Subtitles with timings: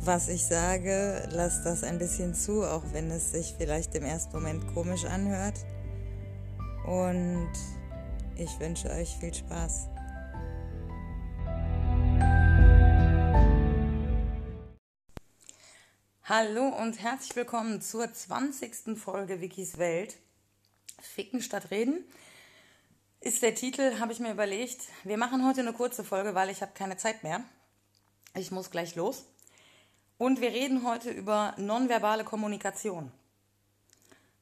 [0.00, 4.32] was ich sage, lasst das ein bisschen zu, auch wenn es sich vielleicht im ersten
[4.32, 5.58] Moment komisch anhört.
[6.86, 7.52] Und
[8.36, 9.88] ich wünsche euch viel Spaß.
[16.24, 18.96] Hallo und herzlich willkommen zur 20.
[18.98, 20.16] Folge Wikis Welt.
[21.00, 22.04] Ficken statt reden
[23.20, 24.80] ist der Titel, habe ich mir überlegt.
[25.04, 27.44] Wir machen heute eine kurze Folge, weil ich habe keine Zeit mehr.
[28.34, 29.26] Ich muss gleich los.
[30.20, 33.10] Und wir reden heute über nonverbale Kommunikation.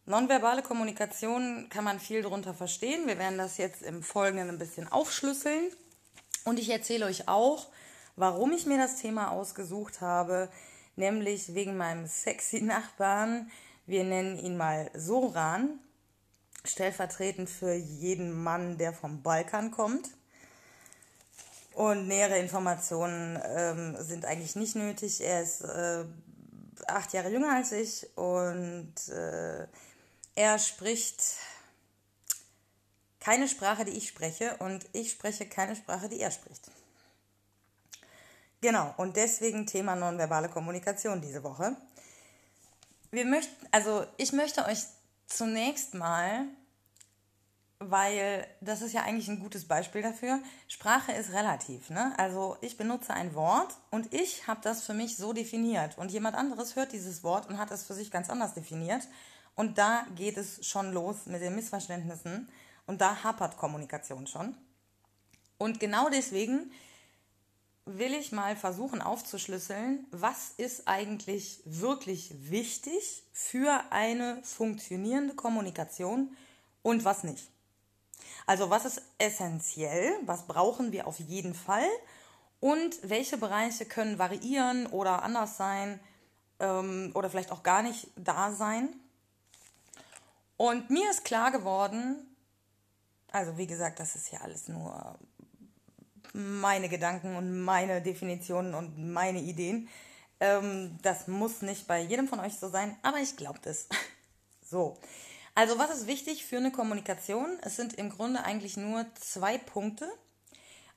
[0.07, 3.07] Nonverbale Kommunikation kann man viel darunter verstehen.
[3.07, 5.71] Wir werden das jetzt im Folgenden ein bisschen aufschlüsseln.
[6.45, 7.69] Und ich erzähle euch auch,
[8.17, 10.49] warum ich mir das Thema ausgesucht habe,
[10.97, 13.49] nämlich wegen meinem sexy Nachbarn.
[13.87, 15.79] Wir nennen ihn mal Soran,
[16.65, 20.11] stellvertretend für jeden Mann, der vom Balkan kommt.
[21.79, 25.21] Und nähere Informationen ähm, sind eigentlich nicht nötig.
[25.21, 26.05] Er ist äh,
[26.89, 29.65] acht Jahre jünger als ich und äh,
[30.35, 31.23] er spricht
[33.21, 36.69] keine Sprache, die ich spreche und ich spreche keine Sprache, die er spricht.
[38.61, 41.77] Genau, und deswegen Thema nonverbale Kommunikation diese Woche.
[43.13, 44.81] Wir möchten, also ich möchte euch
[45.29, 46.45] zunächst mal
[47.81, 50.41] weil das ist ja eigentlich ein gutes Beispiel dafür.
[50.67, 51.91] Sprache ist relativ.
[51.91, 52.13] Ne?
[52.19, 56.37] Also ich benutze ein Wort und ich habe das für mich so definiert und jemand
[56.37, 59.07] anderes hört dieses Wort und hat es für sich ganz anders definiert.
[59.55, 62.49] Und da geht es schon los mit den Missverständnissen
[62.87, 64.57] und da hapert Kommunikation schon.
[65.57, 66.71] Und genau deswegen
[67.85, 76.37] will ich mal versuchen aufzuschlüsseln, was ist eigentlich wirklich wichtig für eine funktionierende Kommunikation
[76.83, 77.51] und was nicht.
[78.47, 81.89] Also was ist essentiell, was brauchen wir auf jeden Fall
[82.61, 86.01] und welche Bereiche können variieren oder anders sein
[86.61, 88.89] ähm, oder vielleicht auch gar nicht da sein.
[90.57, 92.17] Und mir ist klar geworden,
[93.31, 95.19] also wie gesagt, das ist ja alles nur
[96.33, 99.89] meine Gedanken und meine Definitionen und meine Ideen.
[100.41, 103.87] Ähm, das muss nicht bei jedem von euch so sein, aber ich glaube das.
[104.71, 104.99] So,
[105.59, 107.59] also was ist wichtig für eine Kommunikation?
[107.63, 110.09] Es sind im Grunde eigentlich nur zwei Punkte.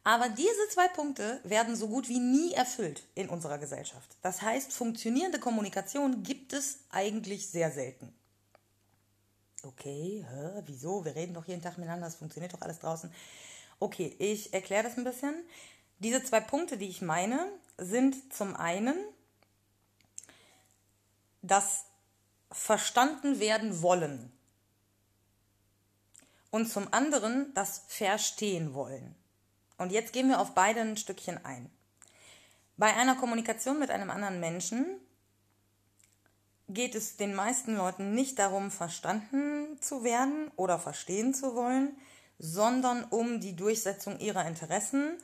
[0.04, 4.18] Aber diese zwei Punkte werden so gut wie nie erfüllt in unserer Gesellschaft.
[4.22, 8.14] Das heißt, funktionierende Kommunikation gibt es eigentlich sehr selten.
[9.64, 11.06] Okay, hä, wieso?
[11.06, 13.12] Wir reden doch jeden Tag miteinander, es funktioniert doch alles draußen.
[13.80, 15.34] Okay, ich erkläre das ein bisschen.
[15.98, 18.96] Diese zwei Punkte, die ich meine, sind zum einen
[21.42, 21.86] das
[22.52, 24.32] verstanden werden wollen
[26.52, 29.16] und zum anderen das Verstehen wollen.
[29.78, 31.72] Und jetzt gehen wir auf beide ein Stückchen ein.
[32.78, 34.86] Bei einer Kommunikation mit einem anderen Menschen
[36.68, 41.98] geht es den meisten Leuten nicht darum, verstanden zu werden oder verstehen zu wollen,
[42.38, 45.18] sondern um die Durchsetzung ihrer Interessen,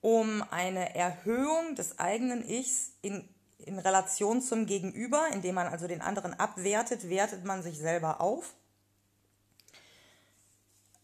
[0.00, 3.28] um eine Erhöhung des eigenen Ichs in,
[3.58, 8.54] in Relation zum Gegenüber, indem man also den anderen abwertet, wertet man sich selber auf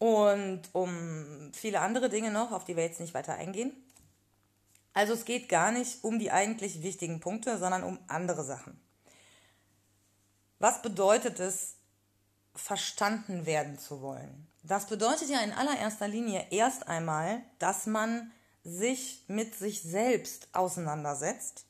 [0.00, 3.72] und um viele andere Dinge noch, auf die wir jetzt nicht weiter eingehen.
[4.94, 8.80] Also es geht gar nicht um die eigentlich wichtigen Punkte, sondern um andere Sachen.
[10.58, 11.76] Was bedeutet es,
[12.54, 14.48] verstanden werden zu wollen?
[14.62, 18.32] Das bedeutet ja in allererster Linie erst einmal, dass man
[18.64, 21.66] sich mit sich selbst auseinandersetzt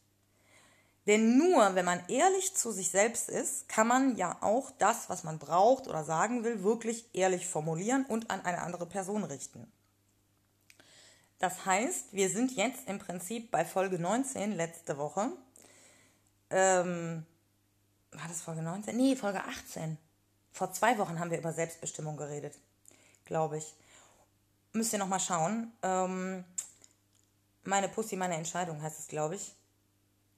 [1.06, 5.24] denn nur wenn man ehrlich zu sich selbst ist, kann man ja auch das, was
[5.24, 9.70] man braucht oder sagen will, wirklich ehrlich formulieren und an eine andere Person richten.
[11.38, 15.32] Das heißt, wir sind jetzt im Prinzip bei Folge 19 letzte Woche.
[16.50, 17.24] Ähm,
[18.12, 18.94] war das Folge 19?
[18.94, 19.96] Nee, Folge 18.
[20.52, 22.58] Vor zwei Wochen haben wir über Selbstbestimmung geredet,
[23.24, 23.74] glaube ich.
[24.74, 25.72] Müsst ihr nochmal schauen.
[25.82, 26.44] Ähm,
[27.64, 29.54] meine Pussy, meine Entscheidung heißt es, glaube ich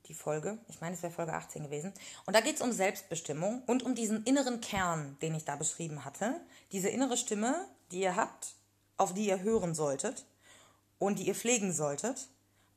[0.07, 0.59] die Folge.
[0.69, 1.93] Ich meine, es wäre Folge 18 gewesen.
[2.27, 6.05] Und da geht es um Selbstbestimmung und um diesen inneren Kern, den ich da beschrieben
[6.05, 6.41] hatte.
[6.73, 8.55] Diese innere Stimme, die ihr habt,
[8.97, 10.25] auf die ihr hören solltet
[10.99, 12.29] und die ihr pflegen solltet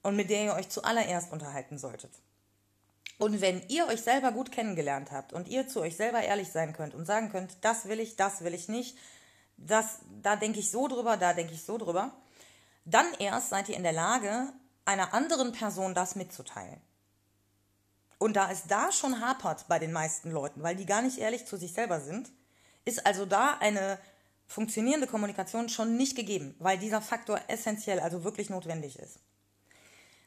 [0.02, 2.12] und mit der ihr euch zuallererst unterhalten solltet.
[3.18, 6.74] Und wenn ihr euch selber gut kennengelernt habt und ihr zu euch selber ehrlich sein
[6.74, 8.98] könnt und sagen könnt, das will ich, das will ich nicht,
[9.58, 12.12] das, da denke ich so drüber, da denke ich so drüber,
[12.84, 14.52] dann erst seid ihr in der Lage,
[14.84, 16.82] einer anderen Person das mitzuteilen.
[18.26, 21.46] Und da es da schon hapert bei den meisten Leuten, weil die gar nicht ehrlich
[21.46, 22.32] zu sich selber sind,
[22.84, 24.00] ist also da eine
[24.48, 29.20] funktionierende Kommunikation schon nicht gegeben, weil dieser Faktor essentiell, also wirklich notwendig ist.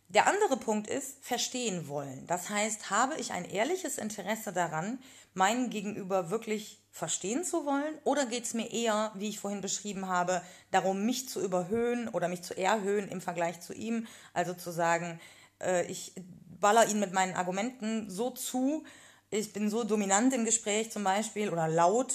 [0.06, 2.24] Der andere Punkt ist verstehen wollen.
[2.28, 5.00] Das heißt, habe ich ein ehrliches Interesse daran,
[5.34, 7.98] meinen Gegenüber wirklich verstehen zu wollen?
[8.04, 10.40] Oder geht es mir eher, wie ich vorhin beschrieben habe,
[10.70, 14.06] darum, mich zu überhöhen oder mich zu erhöhen im Vergleich zu ihm?
[14.34, 15.20] Also zu sagen,
[15.60, 16.12] äh, ich
[16.60, 18.84] baller ihn mit meinen Argumenten so zu,
[19.31, 22.14] ich bin so dominant im Gespräch zum Beispiel oder laut,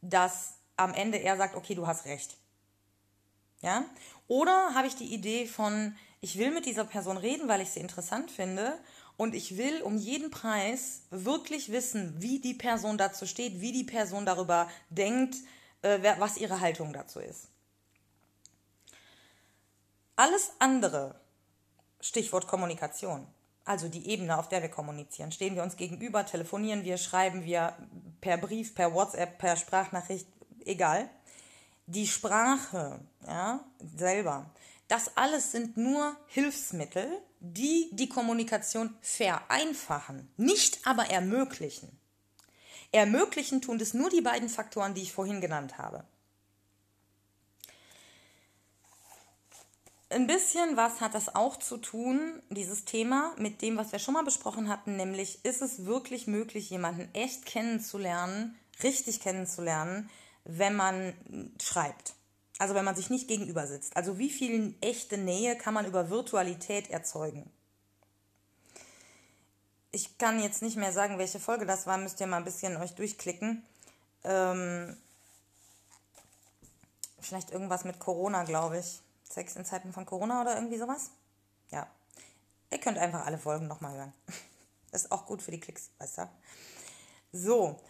[0.00, 2.36] dass am Ende er sagt, okay, du hast recht.
[3.60, 3.84] Ja?
[4.28, 7.80] Oder habe ich die Idee von, ich will mit dieser Person reden, weil ich sie
[7.80, 8.78] interessant finde
[9.16, 13.84] und ich will um jeden Preis wirklich wissen, wie die Person dazu steht, wie die
[13.84, 15.36] Person darüber denkt,
[15.82, 17.48] äh, was ihre Haltung dazu ist.
[20.16, 21.20] Alles andere,
[22.00, 23.26] Stichwort Kommunikation,
[23.64, 27.74] also die Ebene, auf der wir kommunizieren, stehen wir uns gegenüber, telefonieren wir, schreiben wir
[28.20, 30.26] per Brief, per WhatsApp, per Sprachnachricht,
[30.64, 31.08] egal.
[31.86, 33.60] Die Sprache, ja,
[33.96, 34.50] selber,
[34.88, 37.08] das alles sind nur Hilfsmittel,
[37.40, 41.98] die die Kommunikation vereinfachen, nicht aber ermöglichen.
[42.92, 46.04] Ermöglichen tun es nur die beiden Faktoren, die ich vorhin genannt habe.
[50.14, 54.14] Ein bisschen was hat das auch zu tun, dieses Thema, mit dem, was wir schon
[54.14, 60.08] mal besprochen hatten, nämlich ist es wirklich möglich, jemanden echt kennenzulernen, richtig kennenzulernen,
[60.44, 61.14] wenn man
[61.60, 62.14] schreibt.
[62.60, 63.96] Also wenn man sich nicht gegenüber sitzt.
[63.96, 67.50] Also wie viel echte Nähe kann man über Virtualität erzeugen?
[69.90, 72.76] Ich kann jetzt nicht mehr sagen, welche Folge das war, müsst ihr mal ein bisschen
[72.76, 73.64] euch durchklicken.
[74.22, 74.96] Ähm,
[77.20, 79.00] vielleicht irgendwas mit Corona, glaube ich.
[79.24, 81.10] Sex in Zeiten von Corona oder irgendwie sowas.
[81.70, 81.86] Ja.
[82.70, 84.12] Ihr könnt einfach alle Folgen nochmal hören.
[84.90, 86.28] Das ist auch gut für die Klicks, weißt du?
[87.32, 87.80] So,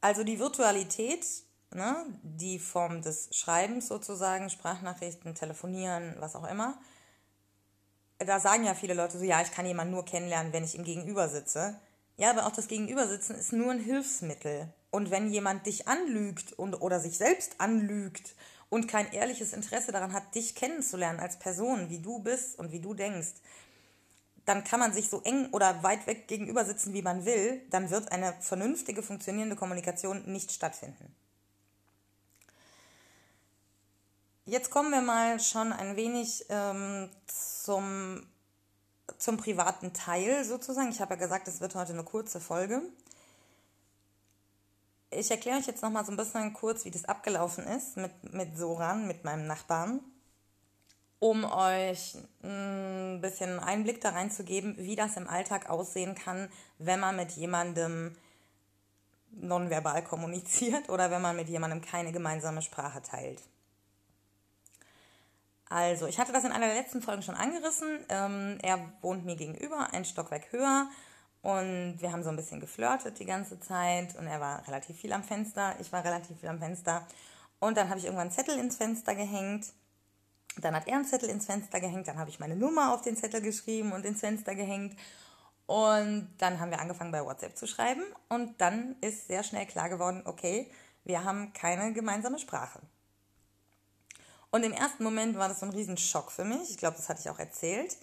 [0.00, 1.24] also die Virtualität
[1.74, 6.78] ne, die Form des Schreibens sozusagen, Sprachnachrichten, Telefonieren, was auch immer.
[8.18, 10.84] Da sagen ja viele Leute so, ja, ich kann jemanden nur kennenlernen, wenn ich ihm
[10.84, 11.78] gegenüber sitze.
[12.16, 14.68] Ja, aber auch das Gegenübersitzen ist nur ein Hilfsmittel.
[14.90, 18.34] Und wenn jemand dich anlügt und, oder sich selbst anlügt
[18.72, 22.80] und kein ehrliches Interesse daran hat, dich kennenzulernen als Person, wie du bist und wie
[22.80, 23.34] du denkst,
[24.46, 27.90] dann kann man sich so eng oder weit weg gegenüber sitzen, wie man will, dann
[27.90, 31.14] wird eine vernünftige, funktionierende Kommunikation nicht stattfinden.
[34.46, 38.26] Jetzt kommen wir mal schon ein wenig ähm, zum,
[39.18, 40.88] zum privaten Teil sozusagen.
[40.88, 42.80] Ich habe ja gesagt, es wird heute eine kurze Folge.
[45.14, 48.56] Ich erkläre euch jetzt nochmal so ein bisschen kurz, wie das abgelaufen ist mit, mit
[48.56, 50.00] Soran, mit meinem Nachbarn,
[51.18, 56.48] um euch ein bisschen Einblick da reinzugeben, wie das im Alltag aussehen kann,
[56.78, 58.16] wenn man mit jemandem
[59.32, 63.42] nonverbal kommuniziert oder wenn man mit jemandem keine gemeinsame Sprache teilt.
[65.68, 68.04] Also, ich hatte das in einer der letzten Folgen schon angerissen.
[68.10, 70.88] Ähm, er wohnt mir gegenüber, ein Stockwerk höher.
[71.42, 74.16] Und wir haben so ein bisschen geflirtet die ganze Zeit.
[74.16, 75.74] Und er war relativ viel am Fenster.
[75.80, 77.06] Ich war relativ viel am Fenster.
[77.58, 79.72] Und dann habe ich irgendwann einen Zettel ins Fenster gehängt.
[80.60, 82.06] Dann hat er einen Zettel ins Fenster gehängt.
[82.06, 84.96] Dann habe ich meine Nummer auf den Zettel geschrieben und ins Fenster gehängt.
[85.66, 88.02] Und dann haben wir angefangen bei WhatsApp zu schreiben.
[88.28, 90.70] Und dann ist sehr schnell klar geworden, okay,
[91.04, 92.80] wir haben keine gemeinsame Sprache.
[94.50, 96.70] Und im ersten Moment war das so ein Riesenschock für mich.
[96.70, 97.96] Ich glaube, das hatte ich auch erzählt.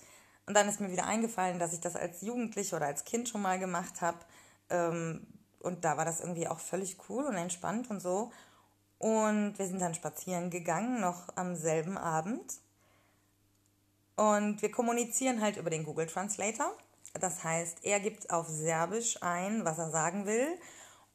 [0.50, 3.44] Und dann ist mir wieder eingefallen, dass ich das als Jugendliche oder als Kind schon
[3.44, 4.18] mal gemacht habe.
[4.72, 5.28] Ähm,
[5.60, 8.32] und da war das irgendwie auch völlig cool und entspannt und so.
[8.98, 12.52] Und wir sind dann spazieren gegangen, noch am selben Abend.
[14.16, 16.76] Und wir kommunizieren halt über den Google Translator.
[17.14, 20.48] Das heißt, er gibt auf Serbisch ein, was er sagen will.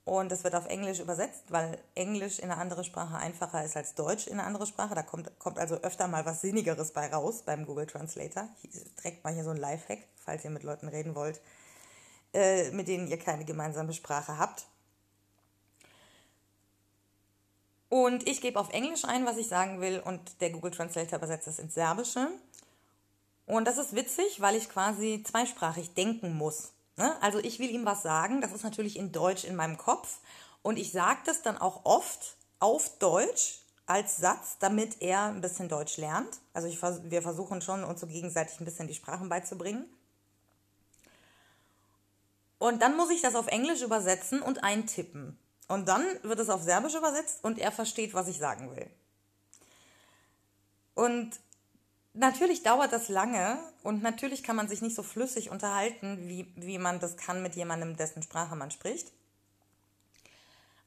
[0.04, 3.94] Und es wird auf Englisch übersetzt, weil Englisch in eine andere Sprache einfacher ist als
[3.94, 4.94] Deutsch in eine andere Sprache.
[4.94, 8.48] Da kommt, kommt also öfter mal was Sinnigeres bei raus beim Google Translator.
[8.98, 11.40] Direkt mal hier so ein Lifehack, falls ihr mit Leuten reden wollt,
[12.34, 14.66] äh, mit denen ihr keine gemeinsame Sprache habt.
[17.88, 21.48] Und ich gebe auf Englisch ein, was ich sagen will, und der Google Translator übersetzt
[21.48, 22.28] es ins Serbische.
[23.46, 26.72] Und das ist witzig, weil ich quasi zweisprachig denken muss.
[26.96, 27.20] Ne?
[27.22, 30.18] Also ich will ihm was sagen, das ist natürlich in Deutsch in meinem Kopf
[30.62, 35.68] und ich sage das dann auch oft auf Deutsch als Satz, damit er ein bisschen
[35.68, 36.40] Deutsch lernt.
[36.52, 39.84] Also ich, wir versuchen schon uns so gegenseitig ein bisschen die Sprachen beizubringen.
[42.58, 45.38] Und dann muss ich das auf Englisch übersetzen und eintippen.
[45.68, 48.88] Und dann wird es auf Serbisch übersetzt und er versteht, was ich sagen will.
[50.94, 51.38] Und
[52.14, 56.78] natürlich dauert das lange und natürlich kann man sich nicht so flüssig unterhalten, wie, wie
[56.78, 59.12] man das kann mit jemandem, dessen Sprache man spricht.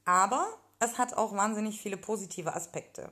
[0.06, 0.48] Aber
[0.80, 3.12] es hat auch wahnsinnig viele positive Aspekte.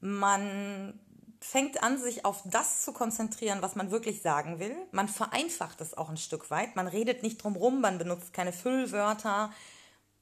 [0.00, 0.98] Man
[1.40, 4.74] fängt an, sich auf das zu konzentrieren, was man wirklich sagen will.
[4.92, 6.74] Man vereinfacht es auch ein Stück weit.
[6.74, 9.52] Man redet nicht drum rum, man benutzt keine Füllwörter.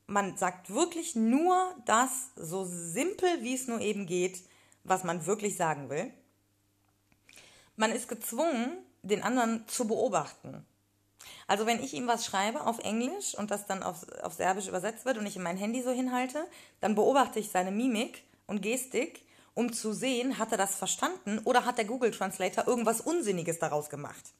[0.08, 4.42] Man sagt wirklich nur das, so simpel wie es nur eben geht,
[4.82, 6.12] was man wirklich sagen will.
[7.76, 10.66] Man ist gezwungen, den anderen zu beobachten.
[11.46, 15.04] Also wenn ich ihm was schreibe auf Englisch und das dann auf, auf Serbisch übersetzt
[15.04, 16.44] wird und ich in mein Handy so hinhalte,
[16.80, 19.24] dann beobachte ich seine Mimik und Gestik,
[19.54, 23.90] um zu sehen, hat er das verstanden oder hat der Google Translator irgendwas Unsinniges daraus
[23.90, 24.32] gemacht.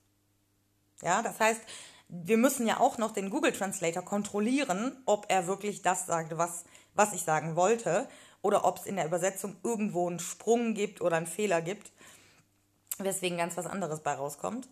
[1.02, 1.60] Ja, das heißt,
[2.08, 6.64] wir müssen ja auch noch den Google Translator kontrollieren, ob er wirklich das sagt, was,
[6.94, 8.08] was ich sagen wollte,
[8.42, 11.92] oder ob es in der Übersetzung irgendwo einen Sprung gibt oder einen Fehler gibt,
[12.98, 14.68] weswegen ganz was anderes bei rauskommt.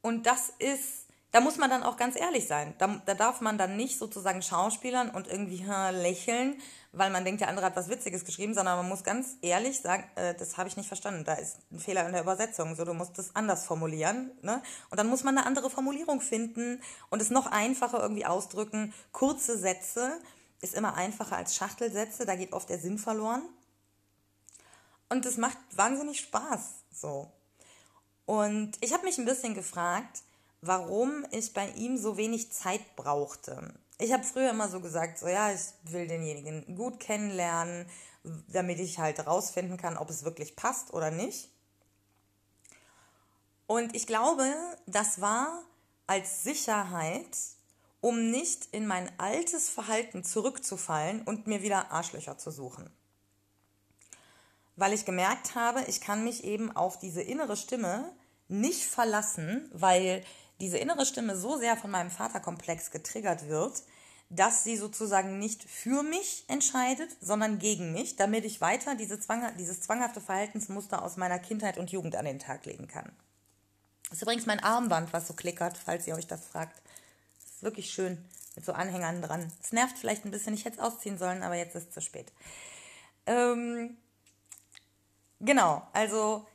[0.00, 2.74] Und das ist, da muss man dann auch ganz ehrlich sein.
[2.78, 6.60] Da, da darf man dann nicht sozusagen schauspielern und irgendwie lächeln,
[6.92, 10.04] weil man denkt, der andere hat was Witziges geschrieben, sondern man muss ganz ehrlich sagen,
[10.14, 11.24] äh, das habe ich nicht verstanden.
[11.24, 12.74] Da ist ein Fehler in der Übersetzung.
[12.74, 14.30] So, du musst das anders formulieren.
[14.42, 14.62] Ne?
[14.90, 18.94] Und dann muss man eine andere Formulierung finden und es noch einfacher irgendwie ausdrücken.
[19.12, 20.18] Kurze Sätze
[20.60, 22.24] ist immer einfacher als Schachtelsätze.
[22.24, 23.42] Da geht oft der Sinn verloren.
[25.10, 26.77] Und es macht wahnsinnig Spaß.
[27.00, 27.30] So.
[28.26, 30.22] Und ich habe mich ein bisschen gefragt,
[30.60, 33.72] warum ich bei ihm so wenig Zeit brauchte.
[33.98, 37.86] Ich habe früher immer so gesagt, so ja, ich will denjenigen gut kennenlernen,
[38.48, 41.48] damit ich halt rausfinden kann, ob es wirklich passt oder nicht.
[43.66, 44.52] Und ich glaube,
[44.86, 45.62] das war
[46.06, 47.36] als Sicherheit,
[48.00, 52.90] um nicht in mein altes Verhalten zurückzufallen und mir wieder Arschlöcher zu suchen
[54.78, 58.12] weil ich gemerkt habe, ich kann mich eben auf diese innere Stimme
[58.46, 60.24] nicht verlassen, weil
[60.60, 63.82] diese innere Stimme so sehr von meinem Vaterkomplex getriggert wird,
[64.30, 69.44] dass sie sozusagen nicht für mich entscheidet, sondern gegen mich, damit ich weiter diese Zwang,
[69.58, 73.10] dieses zwanghafte Verhaltensmuster aus meiner Kindheit und Jugend an den Tag legen kann.
[74.04, 76.80] Das ist übrigens mein Armband, was so klickert, falls ihr euch das fragt.
[77.42, 79.50] Das ist wirklich schön mit so Anhängern dran.
[79.60, 82.00] Es nervt vielleicht ein bisschen, ich hätte es ausziehen sollen, aber jetzt ist es zu
[82.00, 82.32] spät.
[83.26, 83.96] Ähm,
[85.40, 86.46] Genau, also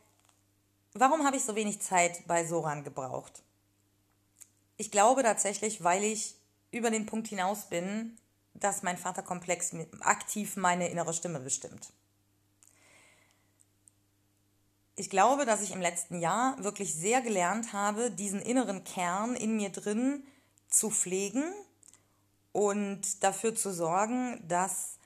[0.94, 3.42] warum habe ich so wenig Zeit bei Soran gebraucht?
[4.78, 6.36] Ich glaube tatsächlich, weil ich
[6.72, 8.18] über den Punkt hinaus bin,
[8.54, 9.72] dass mein Vaterkomplex
[10.02, 11.94] aktiv meine innere Stimme bestimmt.
[14.96, 19.56] Ich glaube, dass ich im letzten Jahr wirklich sehr gelernt habe, diesen inneren Kern in
[19.56, 20.24] mir drin
[20.70, 21.44] zu pflegen
[22.52, 24.98] und dafür zu sorgen, dass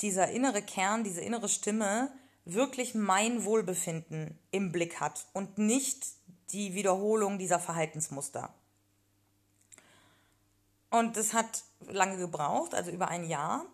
[0.00, 2.10] dieser innere Kern, diese innere Stimme
[2.44, 6.06] wirklich mein Wohlbefinden im Blick hat und nicht
[6.50, 8.52] die Wiederholung dieser Verhaltensmuster.
[10.90, 13.64] Und das hat lange gebraucht, also über ein Jahr.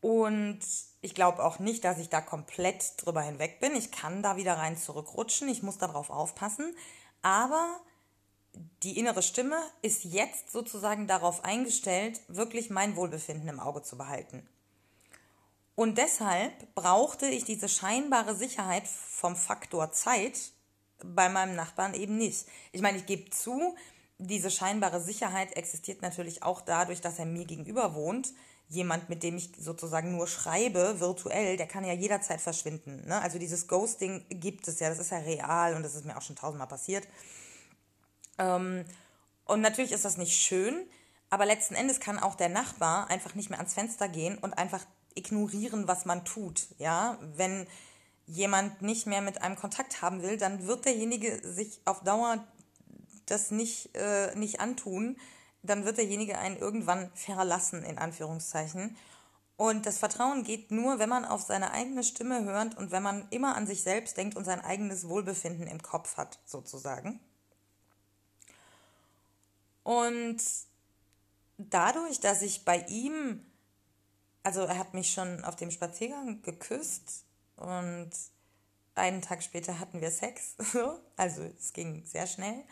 [0.00, 0.60] Und
[1.00, 3.74] ich glaube auch nicht, dass ich da komplett drüber hinweg bin.
[3.74, 5.48] Ich kann da wieder rein zurückrutschen.
[5.48, 6.76] Ich muss darauf aufpassen.
[7.22, 7.80] Aber
[8.82, 14.46] die innere Stimme ist jetzt sozusagen darauf eingestellt, wirklich mein Wohlbefinden im Auge zu behalten.
[15.76, 20.52] Und deshalb brauchte ich diese scheinbare Sicherheit vom Faktor Zeit
[21.04, 22.46] bei meinem Nachbarn eben nicht.
[22.72, 23.74] Ich meine, ich gebe zu,
[24.18, 28.32] diese scheinbare Sicherheit existiert natürlich auch dadurch, dass er mir gegenüber wohnt.
[28.68, 33.06] Jemand, mit dem ich sozusagen nur schreibe, virtuell, der kann ja jederzeit verschwinden.
[33.06, 33.20] Ne?
[33.20, 36.22] Also dieses Ghosting gibt es ja, das ist ja real und das ist mir auch
[36.22, 37.06] schon tausendmal passiert.
[38.38, 38.84] Ähm,
[39.44, 40.88] und natürlich ist das nicht schön,
[41.28, 44.86] aber letzten Endes kann auch der Nachbar einfach nicht mehr ans Fenster gehen und einfach
[45.14, 46.68] ignorieren, was man tut.
[46.78, 47.66] Ja, wenn
[48.26, 52.44] jemand nicht mehr mit einem Kontakt haben will, dann wird derjenige sich auf Dauer
[53.26, 55.16] das nicht, äh, nicht antun.
[55.62, 58.96] Dann wird derjenige einen irgendwann verlassen, in Anführungszeichen.
[59.56, 63.28] Und das Vertrauen geht nur, wenn man auf seine eigene Stimme hört und wenn man
[63.30, 67.20] immer an sich selbst denkt und sein eigenes Wohlbefinden im Kopf hat, sozusagen.
[69.84, 70.42] Und
[71.58, 73.44] dadurch, dass ich bei ihm
[74.44, 77.24] also er hat mich schon auf dem Spaziergang geküsst
[77.56, 78.10] und
[78.94, 80.54] einen Tag später hatten wir Sex.
[81.16, 82.62] also es ging sehr schnell.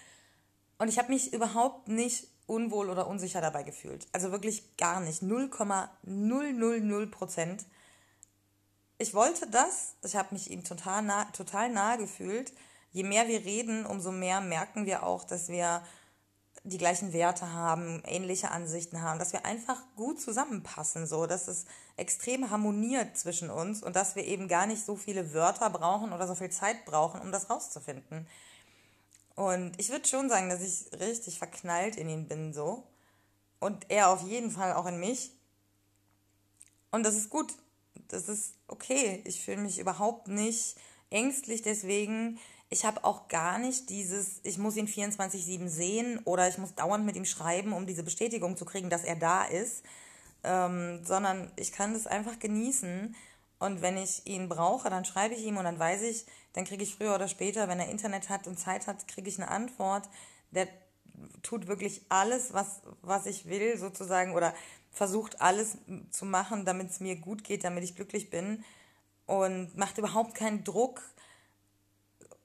[0.79, 4.07] Und ich habe mich überhaupt nicht unwohl oder unsicher dabei gefühlt.
[4.13, 5.23] Also wirklich gar nicht.
[5.23, 7.65] 0,000 Prozent.
[8.99, 9.95] Ich wollte das.
[10.05, 12.53] Ich habe mich ihm total, nah, total nahe gefühlt.
[12.93, 15.83] Je mehr wir reden, umso mehr merken wir auch, dass wir
[16.65, 21.65] die gleichen Werte haben, ähnliche Ansichten haben, dass wir einfach gut zusammenpassen, so, dass es
[21.97, 26.29] extrem harmoniert zwischen uns und dass wir eben gar nicht so viele Wörter brauchen oder
[26.29, 28.29] so viel Zeit brauchen, um das rauszufinden.
[29.35, 32.87] Und ich würde schon sagen, dass ich richtig verknallt in ihn bin, so.
[33.59, 35.33] Und er auf jeden Fall auch in mich.
[36.91, 37.53] Und das ist gut.
[38.09, 39.23] Das ist okay.
[39.25, 40.77] Ich fühle mich überhaupt nicht
[41.11, 42.39] ängstlich deswegen.
[42.73, 47.05] Ich habe auch gar nicht dieses, ich muss ihn 24-7 sehen oder ich muss dauernd
[47.05, 49.83] mit ihm schreiben, um diese Bestätigung zu kriegen, dass er da ist.
[50.43, 53.15] Ähm, sondern ich kann das einfach genießen.
[53.59, 56.25] Und wenn ich ihn brauche, dann schreibe ich ihm und dann weiß ich,
[56.55, 59.39] dann kriege ich früher oder später, wenn er Internet hat und Zeit hat, kriege ich
[59.39, 60.09] eine Antwort.
[60.51, 60.67] Der
[61.43, 64.55] tut wirklich alles, was, was ich will, sozusagen, oder
[64.91, 65.77] versucht alles
[66.11, 68.65] zu machen, damit es mir gut geht, damit ich glücklich bin
[69.27, 71.03] und macht überhaupt keinen Druck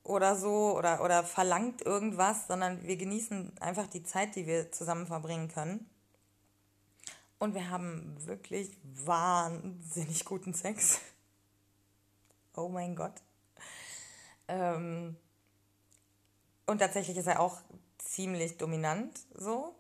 [0.08, 5.06] oder so oder, oder verlangt irgendwas, sondern wir genießen einfach die Zeit, die wir zusammen
[5.06, 5.90] verbringen können.
[7.40, 11.00] Und wir haben wirklich wahnsinnig guten Sex.
[12.60, 13.14] Oh mein Gott.
[14.48, 15.16] Ähm,
[16.66, 17.60] und tatsächlich ist er auch
[18.00, 19.76] ziemlich dominant so.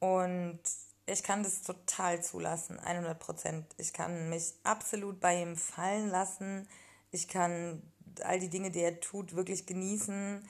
[0.00, 0.58] Und
[1.06, 3.66] ich kann das total zulassen, 100 Prozent.
[3.78, 6.68] Ich kann mich absolut bei ihm fallen lassen.
[7.10, 7.82] Ich kann
[8.22, 10.46] all die Dinge, die er tut, wirklich genießen.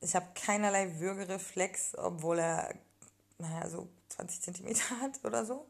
[0.00, 2.74] Ich habe keinerlei Würgereflex, obwohl er,
[3.38, 5.66] naja, so 20 Zentimeter hat oder so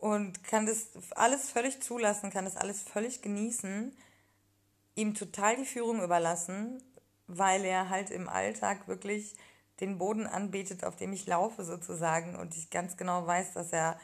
[0.00, 3.96] und kann das alles völlig zulassen, kann das alles völlig genießen,
[4.94, 6.82] ihm total die Führung überlassen,
[7.26, 9.36] weil er halt im Alltag wirklich
[9.80, 13.98] den Boden anbetet, auf dem ich laufe sozusagen und ich ganz genau weiß, dass er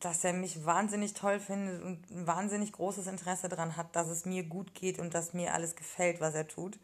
[0.00, 4.24] dass er mich wahnsinnig toll findet und ein wahnsinnig großes Interesse daran hat, dass es
[4.24, 6.78] mir gut geht und dass mir alles gefällt, was er tut.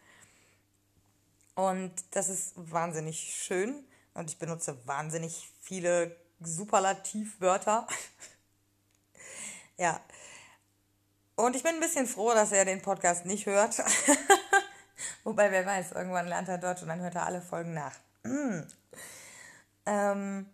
[1.55, 7.87] Und das ist wahnsinnig schön und ich benutze wahnsinnig viele Superlativwörter.
[9.79, 9.99] ja.
[11.35, 13.79] Und ich bin ein bisschen froh, dass er den Podcast nicht hört.
[15.25, 17.95] Wobei, wer weiß, irgendwann lernt er Deutsch und dann hört er alle Folgen nach.
[19.89, 20.51] Ähm,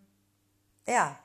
[0.87, 1.17] ja.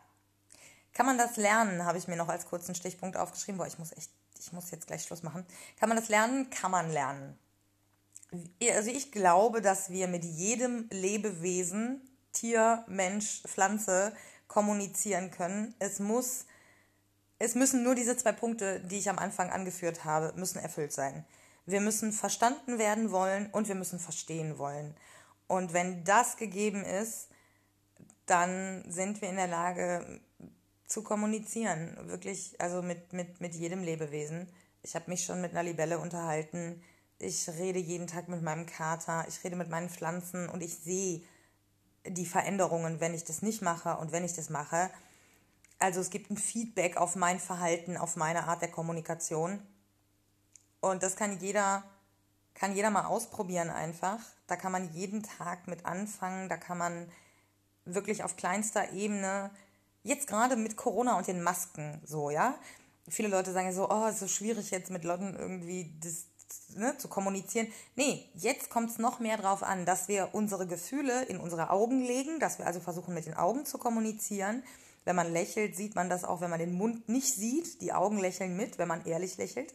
[0.98, 3.58] Kann man das lernen, habe ich mir noch als kurzen Stichpunkt aufgeschrieben.
[3.58, 5.46] Boah, ich muss echt, ich muss jetzt gleich Schluss machen.
[5.78, 6.50] Kann man das lernen?
[6.50, 7.38] Kann man lernen.
[8.60, 12.00] Also ich glaube, dass wir mit jedem Lebewesen,
[12.32, 14.12] Tier, Mensch, Pflanze,
[14.48, 15.72] kommunizieren können.
[15.78, 16.46] Es muss,
[17.38, 21.24] es müssen nur diese zwei Punkte, die ich am Anfang angeführt habe, müssen erfüllt sein.
[21.64, 24.96] Wir müssen verstanden werden wollen und wir müssen verstehen wollen.
[25.46, 27.28] Und wenn das gegeben ist,
[28.26, 30.20] dann sind wir in der Lage
[30.88, 31.96] zu kommunizieren.
[32.08, 34.48] Wirklich, also mit, mit, mit jedem Lebewesen.
[34.82, 36.82] Ich habe mich schon mit einer Libelle unterhalten.
[37.18, 39.24] Ich rede jeden Tag mit meinem Kater.
[39.28, 41.22] Ich rede mit meinen Pflanzen und ich sehe,
[42.06, 44.90] die Veränderungen, wenn ich das nicht mache und wenn ich das mache.
[45.78, 49.60] Also es gibt ein Feedback auf mein Verhalten, auf meine Art der Kommunikation.
[50.80, 51.84] Und das kann jeder,
[52.54, 54.20] kann jeder mal ausprobieren einfach.
[54.46, 56.48] Da kann man jeden Tag mit anfangen.
[56.48, 57.10] Da kann man
[57.84, 59.50] wirklich auf kleinster Ebene,
[60.02, 62.58] jetzt gerade mit Corona und den Masken so, ja.
[63.08, 66.26] Viele Leute sagen so, oh, ist so schwierig jetzt mit Leuten irgendwie das
[66.76, 67.68] ne, zu kommunizieren.
[67.96, 72.02] Nee, jetzt kommt es noch mehr darauf an, dass wir unsere Gefühle in unsere Augen
[72.02, 74.62] legen, dass wir also versuchen, mit den Augen zu kommunizieren.
[75.04, 77.80] Wenn man lächelt, sieht man das auch, wenn man den Mund nicht sieht.
[77.80, 79.74] Die Augen lächeln mit, wenn man ehrlich lächelt.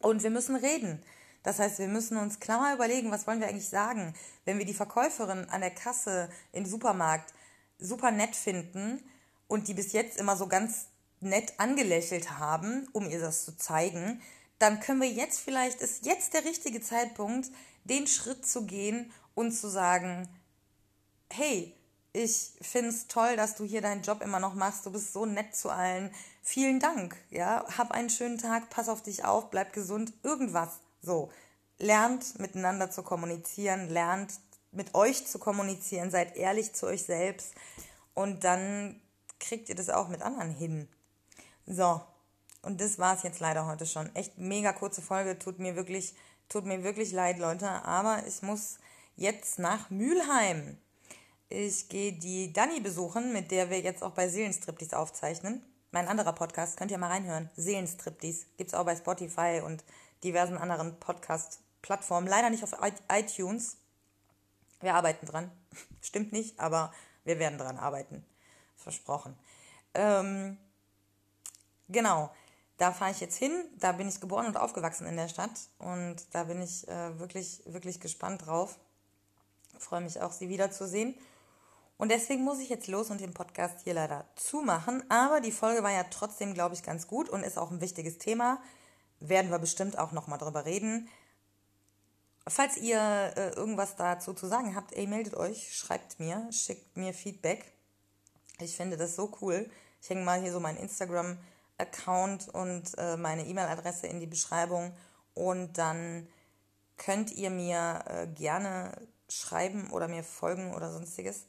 [0.00, 1.02] Und wir müssen reden.
[1.42, 4.14] Das heißt, wir müssen uns klar überlegen, was wollen wir eigentlich sagen.
[4.44, 7.34] Wenn wir die Verkäuferin an der Kasse im Supermarkt
[7.78, 9.02] super nett finden
[9.48, 10.86] und die bis jetzt immer so ganz
[11.20, 14.20] nett angelächelt haben, um ihr das zu zeigen,
[14.58, 17.50] dann können wir jetzt vielleicht, ist jetzt der richtige Zeitpunkt,
[17.84, 20.28] den Schritt zu gehen und zu sagen,
[21.30, 21.74] hey,
[22.12, 24.84] ich finde es toll, dass du hier deinen Job immer noch machst.
[24.84, 26.10] Du bist so nett zu allen.
[26.42, 27.16] Vielen Dank.
[27.30, 30.12] Ja, hab einen schönen Tag, pass auf dich auf, bleib gesund.
[30.22, 30.80] Irgendwas.
[31.00, 31.32] So.
[31.78, 34.34] Lernt miteinander zu kommunizieren, lernt
[34.72, 37.54] mit euch zu kommunizieren, seid ehrlich zu euch selbst
[38.14, 39.00] und dann
[39.38, 40.88] kriegt ihr das auch mit anderen hin.
[41.66, 42.00] So,
[42.62, 44.14] und das war es jetzt leider heute schon.
[44.14, 46.14] Echt mega kurze Folge, tut mir wirklich,
[46.48, 47.68] tut mir wirklich leid, Leute.
[47.68, 48.78] Aber ich muss
[49.16, 50.78] jetzt nach Mülheim.
[51.48, 55.62] Ich gehe die Dani besuchen, mit der wir jetzt auch bei Seelenstriptease aufzeichnen.
[55.90, 57.50] Mein anderer Podcast, könnt ihr mal reinhören.
[57.56, 58.46] Seelenstriptease.
[58.56, 59.84] Gibt es auch bei Spotify und
[60.24, 62.28] diversen anderen Podcast-Plattformen.
[62.28, 62.74] Leider nicht auf
[63.10, 63.76] iTunes.
[64.82, 65.50] Wir arbeiten dran.
[66.02, 66.92] Stimmt nicht, aber
[67.24, 68.24] wir werden dran arbeiten.
[68.76, 69.36] Versprochen.
[69.94, 70.58] Ähm,
[71.88, 72.30] genau.
[72.78, 76.16] Da fahre ich jetzt hin, da bin ich geboren und aufgewachsen in der Stadt und
[76.32, 78.76] da bin ich äh, wirklich, wirklich gespannt drauf.
[79.78, 81.14] Freue mich auch, Sie wiederzusehen.
[81.96, 85.08] Und deswegen muss ich jetzt los und den Podcast hier leider zumachen.
[85.08, 88.18] Aber die Folge war ja trotzdem, glaube ich, ganz gut und ist auch ein wichtiges
[88.18, 88.60] Thema.
[89.20, 91.08] Werden wir bestimmt auch nochmal drüber reden.
[92.48, 97.14] Falls ihr äh, irgendwas dazu zu sagen habt, ey, meldet euch, schreibt mir, schickt mir
[97.14, 97.72] Feedback.
[98.58, 99.70] Ich finde das so cool.
[100.00, 104.92] Ich hänge mal hier so meinen Instagram-Account und äh, meine E-Mail-Adresse in die Beschreibung
[105.34, 106.26] und dann
[106.96, 108.92] könnt ihr mir äh, gerne
[109.28, 111.46] schreiben oder mir folgen oder sonstiges.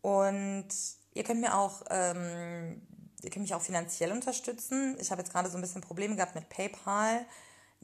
[0.00, 0.68] Und
[1.14, 2.82] ihr könnt mir auch, ähm,
[3.22, 4.96] ihr könnt mich auch finanziell unterstützen.
[5.00, 7.24] Ich habe jetzt gerade so ein bisschen Probleme gehabt mit PayPal.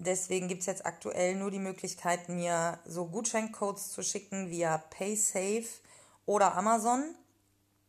[0.00, 5.66] Deswegen gibt es jetzt aktuell nur die Möglichkeit, mir so Gutscheincodes zu schicken via PaySafe
[6.24, 7.02] oder Amazon.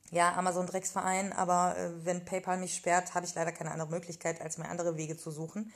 [0.10, 4.42] Ja, Amazon Drecksverein, aber äh, wenn PayPal mich sperrt, habe ich leider keine andere Möglichkeit,
[4.42, 5.72] als mir andere Wege zu suchen.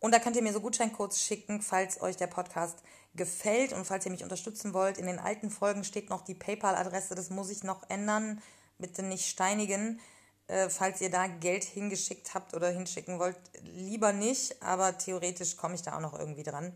[0.00, 2.78] Und da könnt ihr mir so Gutscheincodes schicken, falls euch der Podcast
[3.14, 4.96] gefällt und falls ihr mich unterstützen wollt.
[4.96, 8.40] In den alten Folgen steht noch die PayPal-Adresse, das muss ich noch ändern.
[8.78, 10.00] Bitte nicht steinigen.
[10.48, 15.74] Äh, falls ihr da Geld hingeschickt habt oder hinschicken wollt, lieber nicht, aber theoretisch komme
[15.74, 16.72] ich da auch noch irgendwie dran.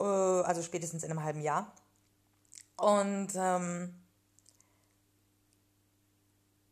[0.00, 1.72] Äh, also spätestens in einem halben Jahr.
[2.76, 3.94] Und ähm,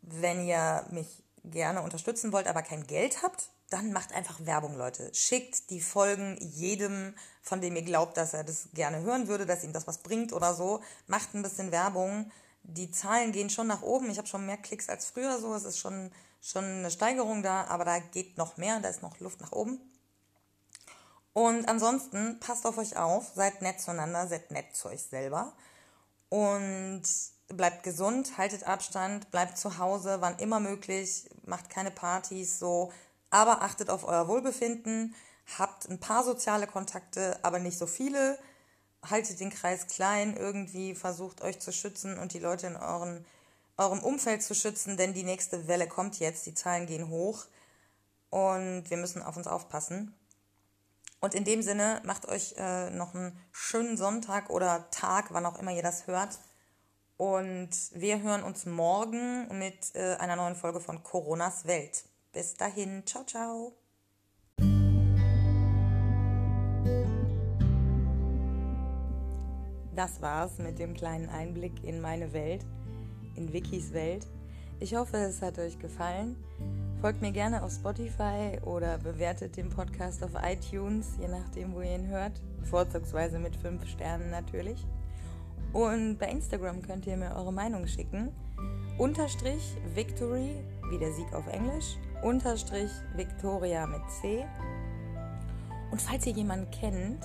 [0.03, 5.12] wenn ihr mich gerne unterstützen wollt, aber kein Geld habt, dann macht einfach Werbung, Leute.
[5.12, 9.64] Schickt die Folgen jedem, von dem ihr glaubt, dass er das gerne hören würde, dass
[9.64, 10.81] ihm das was bringt oder so.
[11.09, 12.31] Macht ein bisschen Werbung
[12.69, 14.11] die Zahlen gehen schon nach oben.
[14.11, 16.11] Ich habe schon mehr Klicks als früher, so es ist schon,
[16.43, 19.81] schon eine Steigerung da, aber da geht noch mehr, da ist noch Luft nach oben.
[21.33, 25.53] Und ansonsten passt auf euch auf, seid nett zueinander, seid nett zu euch selber
[26.29, 27.03] und
[27.49, 32.91] bleibt gesund, haltet Abstand, bleibt zu Hause, wann immer möglich, macht keine Partys, so,
[33.31, 35.15] aber achtet auf euer Wohlbefinden,
[35.59, 38.39] habt ein paar soziale Kontakte, aber nicht so viele
[39.05, 43.25] haltet den Kreis klein, irgendwie versucht euch zu schützen und die Leute in euren,
[43.77, 47.47] eurem Umfeld zu schützen, denn die nächste Welle kommt jetzt, die Zahlen gehen hoch
[48.31, 50.15] und wir müssen auf uns aufpassen.
[51.21, 55.59] Und in dem Sinne, macht euch äh, noch einen schönen Sonntag oder Tag, wann auch
[55.59, 56.39] immer ihr das hört.
[57.17, 62.05] Und wir hören uns morgen mit äh, einer neuen Folge von Coronas Welt.
[62.33, 63.86] Bis dahin, ciao, ciao.
[69.97, 72.65] Das war's mit dem kleinen Einblick in meine Welt,
[73.35, 74.27] in Wikis Welt.
[74.79, 76.37] Ich hoffe, es hat euch gefallen.
[77.01, 81.95] Folgt mir gerne auf Spotify oder bewertet den Podcast auf iTunes, je nachdem, wo ihr
[81.95, 82.33] ihn hört.
[82.65, 84.87] Vorzugsweise mit 5 Sternen natürlich.
[85.73, 88.31] Und bei Instagram könnt ihr mir eure Meinung schicken.
[88.99, 90.57] Unterstrich Victory,
[90.91, 91.97] wie der Sieg auf Englisch.
[92.23, 94.45] Unterstrich Victoria mit C.
[95.91, 97.25] Und falls ihr jemanden kennt,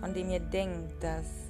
[0.00, 1.49] von dem ihr denkt, dass